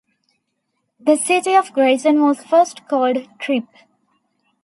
The 0.99 1.15
city 1.15 1.53
of 1.53 1.73
Grayson 1.73 2.23
was 2.23 2.43
first 2.43 2.87
called 2.87 3.27
Trip. 3.37 3.65